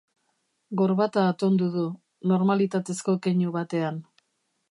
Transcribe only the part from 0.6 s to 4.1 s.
Gorbata atondu du, normalitatezko keinu batean.